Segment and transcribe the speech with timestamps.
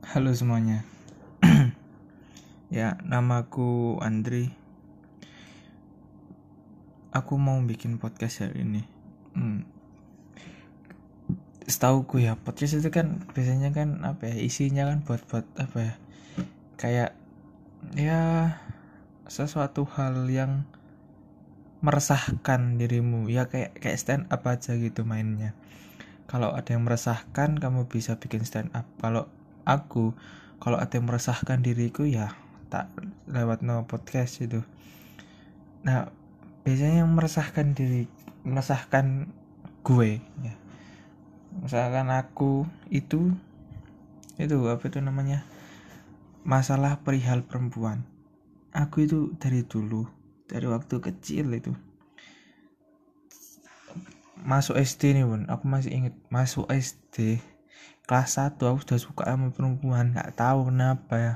[0.00, 0.80] Halo semuanya.
[2.72, 4.48] ya, namaku Andri.
[7.12, 8.82] Aku mau bikin podcast hari ini.
[9.36, 9.68] Hmm.
[11.68, 15.94] Setauku ya, podcast itu kan biasanya kan apa ya, isinya kan buat-buat apa ya?
[16.80, 17.12] Kayak
[17.92, 18.56] ya
[19.28, 20.64] sesuatu hal yang
[21.84, 25.56] meresahkan dirimu ya kayak kayak stand up aja gitu mainnya
[26.28, 29.32] kalau ada yang meresahkan kamu bisa bikin stand up kalau
[29.70, 30.12] aku.
[30.60, 32.34] Kalau ada yang meresahkan diriku ya
[32.70, 32.86] tak
[33.26, 34.62] lewat no podcast itu.
[35.82, 36.10] Nah
[36.62, 38.06] biasanya yang meresahkan diri
[38.46, 39.26] meresahkan
[39.82, 40.54] gue ya.
[41.60, 43.34] Misalkan aku itu
[44.38, 45.42] itu apa itu namanya?
[46.46, 48.06] Masalah perihal perempuan.
[48.70, 50.06] Aku itu dari dulu
[50.46, 51.74] dari waktu kecil itu.
[54.40, 55.44] Masuk SD nih bun.
[55.52, 57.42] Aku masih inget masuk SD
[58.10, 61.34] kelas 1 aku sudah suka sama perempuan nggak tahu kenapa ya.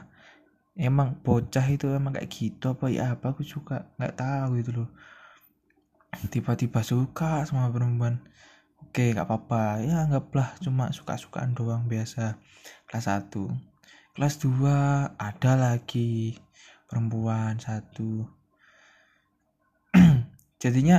[0.75, 4.91] Emang bocah itu emang kayak gitu apa ya apa aku suka nggak tahu gitu loh.
[6.35, 8.19] Tiba-tiba suka sama perempuan.
[8.83, 9.87] Oke nggak apa-apa.
[9.87, 12.43] Ya anggaplah cuma suka-sukaan doang biasa.
[12.91, 13.31] Kelas 1
[14.19, 16.35] kelas 2 ada lagi
[16.91, 18.27] perempuan satu.
[20.63, 20.99] Jadinya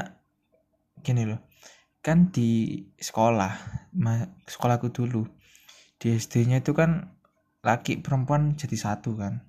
[1.03, 1.43] gini loh.
[1.99, 3.51] Kan di sekolah
[4.47, 5.43] sekolahku dulu
[6.05, 7.17] di SD-nya itu kan
[7.65, 9.41] laki perempuan jadi satu kan.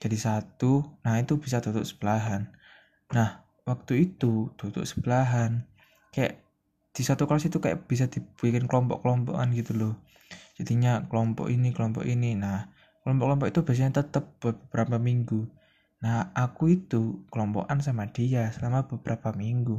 [0.00, 2.48] Jadi satu nah itu bisa duduk sebelahan.
[3.12, 5.68] Nah waktu itu duduk sebelahan
[6.16, 6.40] kayak
[6.96, 9.94] di satu kelas itu kayak bisa dibikin kelompok-kelompokan gitu loh.
[10.56, 12.40] Jadinya kelompok ini kelompok ini.
[12.40, 12.72] Nah
[13.04, 15.44] kelompok-kelompok itu biasanya tetap beberapa minggu.
[16.00, 19.76] Nah aku itu kelompokan sama dia selama beberapa minggu.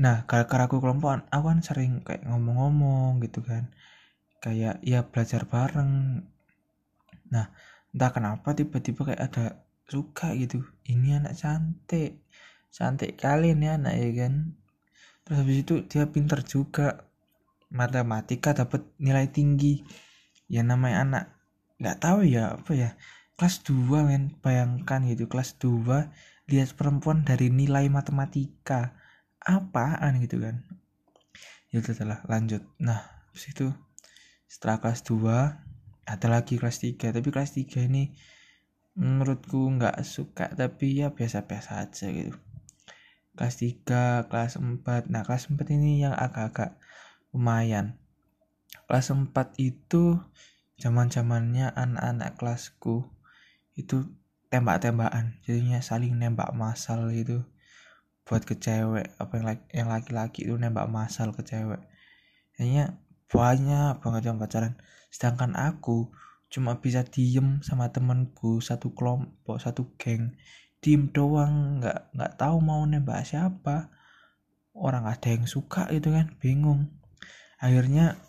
[0.00, 3.68] Nah gara-gara aku kelompokan aku kan sering kayak ngomong-ngomong gitu kan
[4.42, 6.18] kayak ya belajar bareng.
[7.30, 7.46] Nah
[7.94, 9.46] entah kenapa tiba-tiba kayak ada
[9.86, 10.66] suka gitu.
[10.82, 12.26] Ini anak cantik.
[12.74, 14.58] Cantik kali ini anak ya kan?
[15.22, 17.06] Terus habis itu dia pinter juga.
[17.72, 19.86] Matematika dapat nilai tinggi.
[20.50, 21.24] Ya namanya anak.
[21.78, 22.90] Nggak tahu ya apa ya?
[23.38, 24.34] Kelas 2 men.
[24.42, 26.10] Bayangkan gitu kelas 2
[26.50, 28.98] lihat perempuan dari nilai matematika.
[29.38, 30.66] Apaan gitu kan?
[31.70, 32.66] Ya telah lanjut.
[32.82, 33.00] Nah
[33.30, 33.72] habis itu
[34.52, 35.24] setelah kelas 2
[36.04, 38.12] ada lagi kelas 3 tapi kelas 3 ini
[38.92, 42.36] menurutku nggak suka tapi ya biasa-biasa aja gitu.
[43.32, 46.76] Kelas 3 kelas 4 nah kelas 4 ini yang agak-agak
[47.32, 47.96] lumayan.
[48.84, 50.20] Kelas 4 itu
[50.76, 53.08] zaman zamannya anak-anak kelasku
[53.72, 54.04] itu
[54.52, 55.40] tembak-tembakan.
[55.48, 57.48] Jadinya saling nembak masal gitu.
[58.28, 61.80] Buat ke cewek apa yang laki-laki itu nembak masal ke cewek.
[62.52, 63.00] Kayaknya
[63.32, 64.76] banyak banget yang pacaran.
[65.08, 66.12] Sedangkan aku
[66.52, 70.36] cuma bisa diem sama temenku satu kelompok satu geng.
[70.84, 73.88] Diem doang nggak nggak tahu mau nembak siapa.
[74.76, 76.92] Orang ada yang suka gitu kan bingung.
[77.56, 78.20] Akhirnya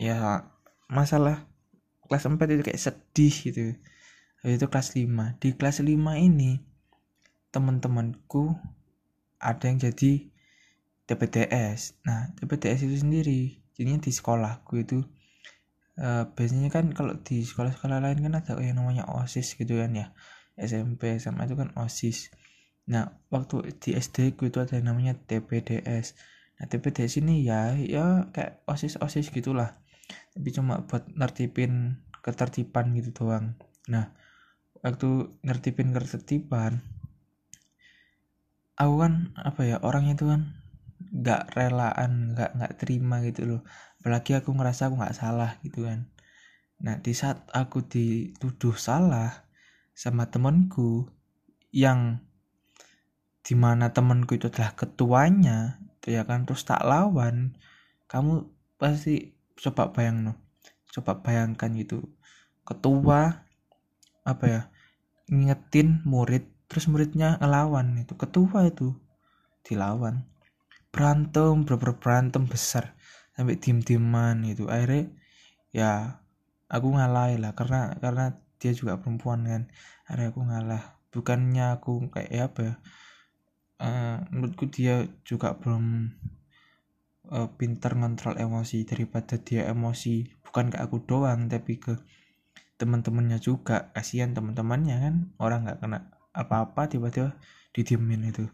[0.00, 0.48] ya
[0.88, 1.44] masalah
[2.08, 3.60] kelas 4 itu kayak sedih gitu.
[4.40, 6.60] Habis itu kelas 5 di kelas 5 ini
[7.52, 8.56] teman-temanku
[9.38, 10.32] ada yang jadi
[11.04, 14.98] TPTS nah TPTS itu sendiri jadinya di sekolahku itu
[15.98, 20.06] uh, biasanya kan kalau di sekolah-sekolah lain kan ada yang namanya osis gitu kan ya.
[20.54, 22.30] SMP SMA itu kan osis.
[22.86, 26.14] Nah waktu di SD ku itu ada yang namanya TPDS
[26.54, 29.82] nah TPDS ini ya ya kayak osis osis gitulah.
[30.30, 33.58] Tapi cuma buat nertipin ketertiban gitu doang.
[33.90, 34.14] Nah
[34.84, 36.84] waktu nertipin ketertiban
[38.74, 40.63] aku kan apa ya orangnya itu kan
[41.14, 43.60] nggak relaan nggak nggak terima gitu loh.
[44.02, 46.10] Apalagi aku ngerasa aku nggak salah gitu kan.
[46.82, 49.46] Nah di saat aku dituduh salah
[49.94, 51.06] sama temanku
[51.70, 52.18] yang
[53.46, 57.54] di mana temanku itu adalah ketuanya itu ya kan terus tak lawan
[58.10, 60.32] kamu pasti coba bayang no
[60.90, 62.02] coba bayangkan gitu.
[62.66, 63.30] Ketua
[64.24, 64.60] apa ya
[65.30, 68.96] ngingetin murid terus muridnya ngelawan itu ketua itu
[69.62, 70.24] dilawan
[70.94, 72.94] berantem bener berantem besar.
[73.34, 75.10] Sampai diem dieman itu akhirnya
[75.74, 76.22] ya
[76.70, 77.52] aku ngalah lah.
[77.58, 79.62] Karena karena dia juga perempuan kan.
[80.06, 80.84] Akhirnya aku ngalah.
[81.10, 82.74] Bukannya aku kayak ya apa ya
[83.82, 86.10] uh, menurutku dia juga belum
[87.30, 90.30] uh, pintar ngontrol emosi daripada dia emosi.
[90.46, 91.98] Bukan ke aku doang tapi ke
[92.78, 93.90] teman-temannya juga.
[93.90, 95.14] Kasihan teman-temannya kan.
[95.42, 95.98] Orang nggak kena
[96.34, 97.34] apa-apa tiba-tiba
[97.74, 98.46] didiemin itu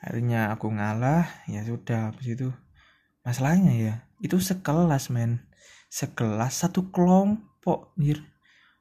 [0.00, 2.48] akhirnya aku ngalah ya sudah habis itu
[3.20, 5.44] masalahnya ya itu sekelas men.
[5.90, 8.22] Sekelas satu kelompok anjir.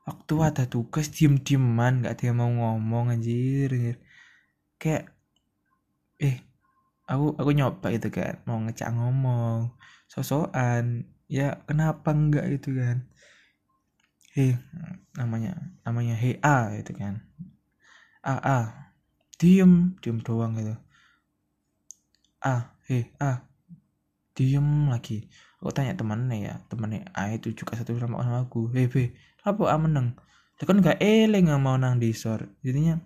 [0.07, 3.97] Waktu ada tugas diem dieman nggak yang mau ngomong anjir, anjir.
[4.79, 5.11] kayak
[6.23, 6.39] eh
[7.03, 9.75] aku aku nyoba itu kan mau ngecak ngomong
[10.07, 13.07] sosokan ya kenapa enggak itu kan.
[14.35, 14.55] Hei
[15.17, 17.23] namanya namanya hei A itu kan.
[18.23, 18.59] A A
[19.39, 20.75] diem diem doang gitu
[22.43, 23.43] A hei A
[24.35, 25.27] diem lagi.
[25.59, 28.71] Aku tanya temennya ya temennya A itu juga satu sama sama aku.
[28.71, 29.11] Hei B
[29.43, 30.15] apa A meneng?
[30.59, 32.99] Dia kan gak eleng nggak mau nang disor jadinya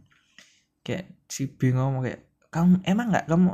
[0.82, 3.50] kayak si B ngomong kayak kamu emang nggak kamu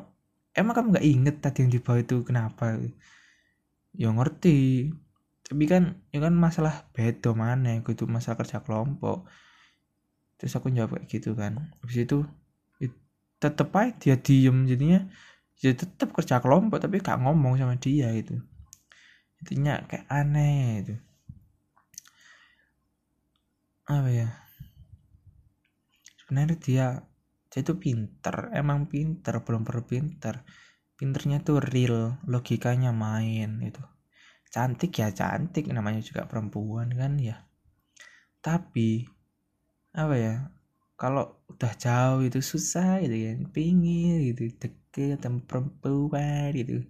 [0.56, 2.80] emang kamu nggak inget tadi yang di bawah itu kenapa?
[3.96, 4.88] Ya ngerti.
[5.50, 9.26] Tapi kan ya kan masalah beda mana itu masalah kerja kelompok.
[10.40, 11.76] Terus aku jawab kayak gitu kan.
[11.84, 12.24] Habis itu
[13.40, 14.68] tetep aja dia diem.
[14.68, 15.08] Jadinya
[15.60, 18.40] ya tetep kerja kelompok tapi gak ngomong sama dia itu
[19.44, 20.96] intinya kayak aneh itu
[23.90, 24.30] apa ya?
[26.22, 26.86] Sebenarnya dia
[27.50, 30.46] dia itu pinter emang pinter belum perlu pinter.
[30.94, 33.82] Pinternya tuh real logikanya main itu
[34.54, 37.50] cantik ya cantik namanya juga perempuan kan ya.
[38.46, 39.10] Tapi
[39.98, 40.36] apa ya
[41.00, 46.84] kalau udah jauh itu susah gitu kan pingin gitu deket sama perempuan gitu.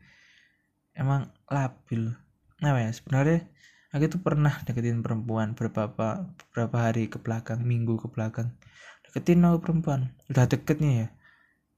[0.98, 2.18] Emang labil.
[2.60, 3.46] Apa ya sebenarnya
[3.94, 8.58] aku tuh pernah deketin perempuan beberapa beberapa hari ke belakang minggu ke belakang.
[9.06, 11.08] Deketin aku perempuan udah deketnya ya.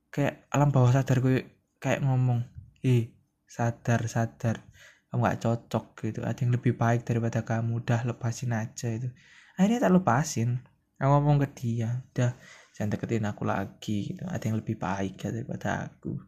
[0.08, 1.52] Kayak alam bawah sadar gue
[1.84, 2.48] kayak ngomong
[2.80, 3.12] eh
[3.44, 4.64] sadar sadar
[5.12, 9.12] kamu gak cocok gitu ada yang lebih baik daripada kamu udah lepasin aja itu
[9.60, 10.64] akhirnya tak lepasin
[11.02, 12.38] aku ngomong ke dia udah
[12.78, 14.22] jangan deketin aku lagi gitu.
[14.30, 16.22] Ada yang lebih baik ya daripada aku.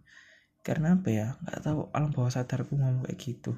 [0.65, 1.37] Karena apa ya?
[1.45, 3.53] Nggak tahu alam bawah sadarku ngomong kayak gitu.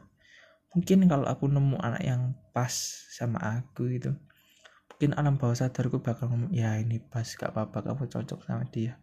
[0.75, 2.75] Mungkin kalau aku nemu anak yang pas
[3.15, 4.12] sama aku gitu
[4.95, 8.95] mungkin alam bawah sadarku bakal ngomong ya ini pas gak apa-apa kamu cocok sama dia.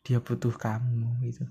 [0.00, 1.44] Dia butuh kamu gitu.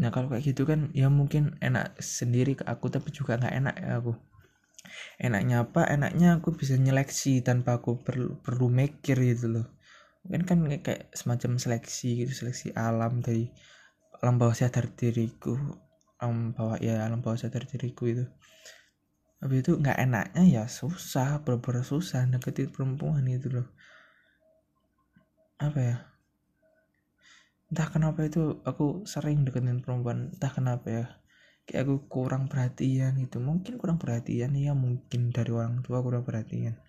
[0.00, 3.74] Nah kalau kayak gitu kan ya mungkin enak sendiri ke aku tapi juga nggak enak
[3.84, 4.16] ya aku
[5.20, 5.86] enaknya apa?
[5.88, 9.66] Enaknya aku bisa nyeleksi tanpa aku perlu perlu mikir gitu loh.
[10.26, 13.48] Mungkin kan kayak semacam seleksi gitu seleksi alam dari
[14.20, 15.54] alam bawah sadar diriku.
[16.18, 18.24] Alam bawah ya alam bawah sadar diriku itu.
[19.38, 23.70] Habis itu nggak enaknya ya susah bener susah deketin perempuan itu loh.
[25.62, 25.96] Apa ya?
[27.68, 31.06] Entah kenapa itu aku sering deketin perempuan entah kenapa ya
[31.68, 36.80] kayak aku kurang perhatian itu mungkin kurang perhatian ya mungkin dari orang tua kurang perhatian.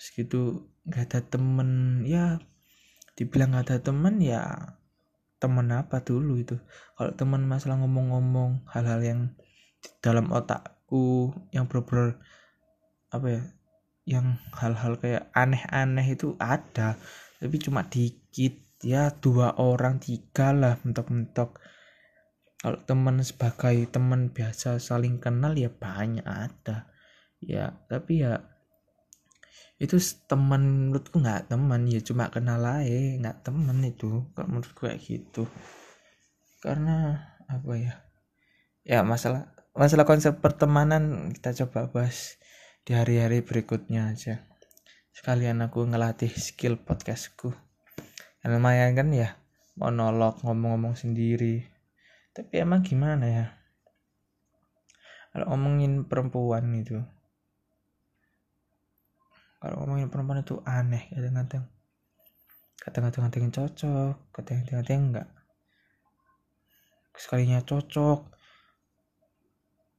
[0.00, 2.40] Segitu nggak ada temen ya
[3.12, 4.40] dibilang nggak ada temen ya
[5.36, 6.56] temen apa dulu itu.
[6.96, 9.20] Kalau temen masalah ngomong-ngomong hal-hal yang
[10.00, 12.16] dalam otak aku yang bener-bener
[13.12, 13.42] apa ya
[14.06, 16.96] yang hal-hal kayak aneh-aneh itu ada.
[17.36, 21.60] Tapi cuma dikit ya dua orang tiga lah mentok-mentok
[22.66, 26.90] kalau teman sebagai teman biasa saling kenal ya banyak ada.
[27.38, 28.42] Ya tapi ya
[29.78, 29.94] itu
[30.26, 34.26] teman menurutku nggak teman ya cuma kenal aja nggak teman itu.
[34.34, 35.46] Kalau menurutku kayak gitu.
[36.58, 37.14] Karena
[37.46, 38.02] apa ya?
[38.82, 42.34] Ya masalah masalah konsep pertemanan kita coba bahas
[42.82, 44.42] di hari-hari berikutnya aja.
[45.14, 47.54] Sekalian aku ngelatih skill podcastku.
[48.42, 49.38] Yang lumayan kan ya
[49.78, 51.75] monolog ngomong-ngomong sendiri
[52.36, 53.46] tapi emang gimana ya?
[55.32, 57.00] Kalau ngomongin perempuan itu
[59.66, 61.64] kalau ngomongin perempuan itu aneh kadang-kadang.
[62.78, 65.28] Kadang-kadang cocok kadang-kadang enggak.
[67.16, 68.30] Sekalinya cocok.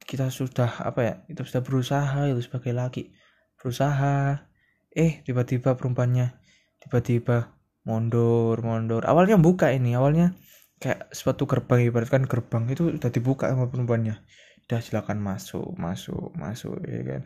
[0.08, 3.12] Kita sudah apa ya kita sudah berusaha itu sebagai laki.
[3.60, 4.46] Berusaha.
[4.88, 6.32] Eh tiba-tiba perempuannya
[6.80, 7.52] tiba-tiba
[7.84, 9.04] mundur mundur.
[9.04, 10.32] Awalnya buka ini awalnya
[10.78, 14.22] kayak suatu gerbang ibaratkan gerbang itu udah dibuka sama perempuannya.
[14.66, 17.22] Udah silakan masuk masuk masuk ya kan.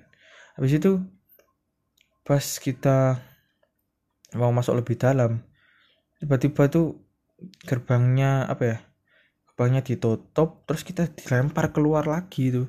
[0.56, 1.00] Habis itu
[2.24, 3.20] pas kita
[4.36, 5.44] mau masuk lebih dalam
[6.22, 7.02] tiba-tiba tuh
[7.66, 8.78] gerbangnya apa ya
[9.50, 12.64] gerbangnya ditutup terus kita dilempar keluar lagi itu.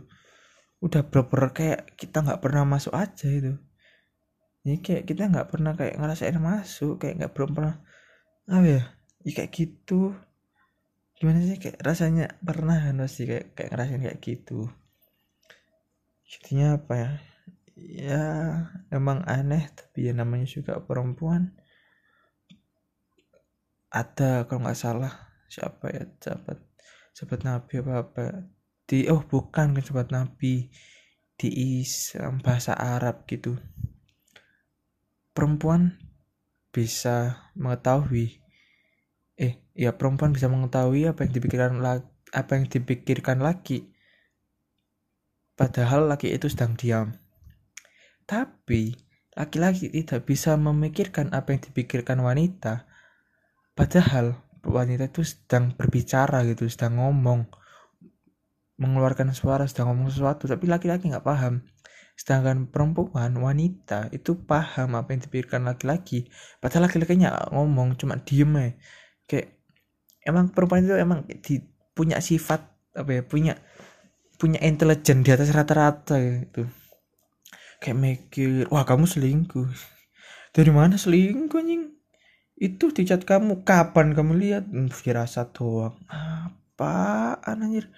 [0.84, 3.56] Udah bener kayak kita nggak pernah masuk aja itu.
[4.64, 7.76] Ini kayak kita nggak pernah kayak ngerasain masuk kayak nggak belum pernah
[8.44, 8.84] apa ya
[9.24, 10.12] ya kayak gitu
[11.14, 14.70] gimana sih kayak rasanya pernah kan sih kayak kayak ngerasain kayak gitu?
[16.28, 17.12] Jadinya apa ya?
[17.74, 18.26] Ya
[18.94, 21.54] emang aneh tapi ya namanya juga perempuan.
[23.94, 25.14] Ada kalau nggak salah
[25.50, 26.60] siapa ya sahabat
[27.14, 28.24] sahabat nabi apa apa?
[28.90, 30.74] Di oh bukan kan sahabat nabi.
[31.34, 31.50] Di
[31.82, 33.58] Islam bahasa Arab gitu.
[35.34, 35.98] Perempuan
[36.70, 38.43] bisa mengetahui
[39.74, 41.82] ya perempuan bisa mengetahui apa yang dipikirkan
[42.34, 43.90] apa yang dipikirkan laki.
[45.54, 47.14] Padahal laki itu sedang diam.
[48.26, 48.98] Tapi
[49.38, 52.90] laki-laki tidak bisa memikirkan apa yang dipikirkan wanita.
[53.78, 57.46] Padahal wanita itu sedang berbicara gitu sedang ngomong.
[58.82, 60.50] Mengeluarkan suara sedang ngomong sesuatu.
[60.50, 61.62] Tapi laki-laki nggak paham.
[62.18, 66.30] Sedangkan perempuan wanita itu paham apa yang dipikirkan laki-laki.
[66.58, 68.70] Padahal laki-lakinya ngomong cuma diem ya
[69.28, 69.63] kayak
[70.24, 71.60] emang perempuan itu emang di,
[71.94, 72.62] punya sifat
[72.94, 73.54] apa ya punya
[74.38, 76.68] punya intelijen di atas rata-rata gitu.
[77.80, 79.70] Kayak mikir wah kamu selingkuh.
[80.54, 81.84] Dari mana selingkuh anjing?
[82.60, 83.66] Itu di kamu.
[83.66, 84.64] Kapan kamu lihat?
[84.70, 85.98] Hmm, firasat doang.
[86.08, 87.90] Apa anjir?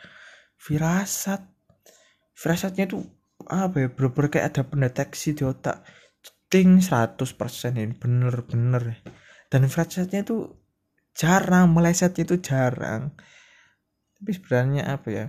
[0.58, 1.44] Firasat.
[2.36, 3.04] Firasatnya tuh
[3.46, 5.86] apa ya bener-bener kayak ada pendeteksi di otak.
[6.50, 7.26] Ting 100%
[7.78, 9.02] ini bener-bener.
[9.52, 10.65] Dan firasatnya tuh
[11.16, 13.16] jarang melesetnya itu jarang.
[14.20, 15.26] Tapi sebenarnya apa ya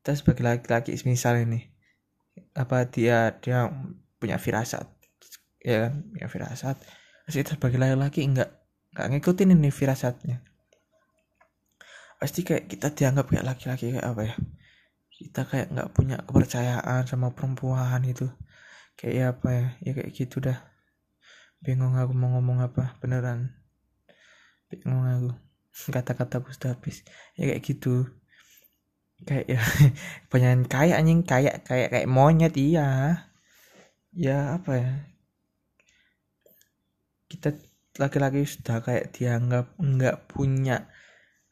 [0.00, 1.68] kita sebagai laki-laki misal ini
[2.56, 3.68] apa dia dia
[4.16, 4.88] punya firasat
[5.60, 6.76] ya kan punya firasat.
[7.28, 8.48] Pasti sebagai laki-laki enggak
[8.96, 10.40] enggak ngikutin ini firasatnya.
[12.18, 14.34] Pasti kayak kita dianggap kayak laki-laki kayak apa ya
[15.18, 18.30] kita kayak nggak punya kepercayaan sama perempuan itu
[18.94, 20.58] kayak ya apa ya ya kayak gitu dah.
[21.58, 23.57] Bingung aku mau ngomong apa beneran
[24.68, 25.30] bingung aku.
[25.92, 27.02] Kata-kata sudah habis
[27.34, 28.08] ya kayak gitu.
[29.24, 29.60] Kayak ya
[30.30, 32.88] penyanyi kayak anjing kayak kayak kayak monyet iya.
[34.14, 34.92] Ya apa ya?
[37.28, 37.52] Kita
[37.98, 40.86] laki-laki sudah kayak dianggap nggak punya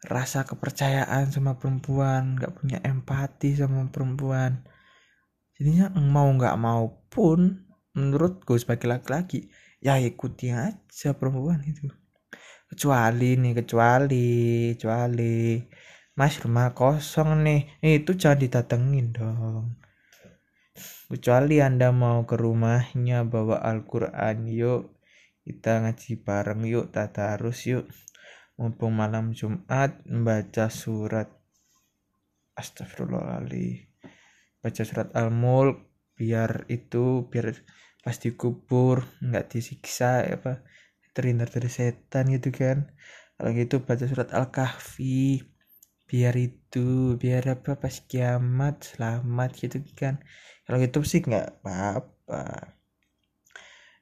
[0.06, 4.62] rasa kepercayaan sama perempuan nggak punya empati sama perempuan.
[5.56, 7.64] Jadinya mau nggak mau pun
[7.96, 9.48] menurut gue sebagai laki-laki
[9.80, 11.88] ya ikuti aja perempuan itu
[12.66, 14.28] kecuali nih kecuali
[14.74, 15.62] kecuali.
[16.16, 17.60] Mas rumah kosong nih.
[17.84, 19.76] Eh, itu jangan didatengin dong.
[21.06, 24.96] Kecuali anda mau ke rumahnya bawa Al-Quran yuk.
[25.44, 27.84] Kita ngaji bareng yuk harus yuk.
[28.56, 31.28] Mumpung malam Jumat membaca surat.
[32.56, 33.92] Astagfirullahaladzim.
[34.64, 35.76] Baca surat Al-Mulk
[36.16, 37.52] biar itu biar
[38.00, 40.64] pas dikubur nggak disiksa apa
[41.16, 42.92] terhindar dari setan gitu kan.
[43.40, 45.40] Kalau gitu baca surat Al-Kahfi.
[46.06, 50.20] Biar itu biar apa pas kiamat selamat gitu kan.
[50.68, 52.44] Kalau gitu sih nggak apa-apa.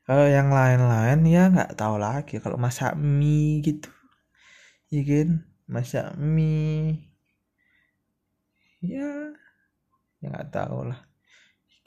[0.04, 2.42] Kalau yang lain-lain ya nggak tahu lagi.
[2.42, 3.88] Kalau masak mie gitu.
[4.90, 5.28] Ya kan?
[5.70, 7.14] Masak mie.
[8.84, 9.32] Ya
[10.20, 11.00] ya nggak tahu lah.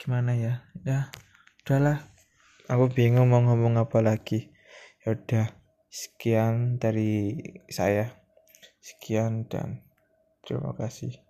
[0.00, 0.66] Gimana ya?
[0.82, 1.12] Ya
[1.62, 2.02] udahlah.
[2.66, 4.57] Aku bingung mau ngomong apa lagi
[5.08, 5.48] ya udah
[5.88, 7.32] sekian dari
[7.72, 8.12] saya
[8.84, 9.88] sekian dan
[10.48, 11.27] Terima kasih.